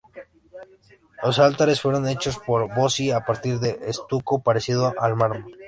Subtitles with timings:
[1.21, 5.55] Los altares fueron hechos por Bossi a partir de estuco parecido al mármol.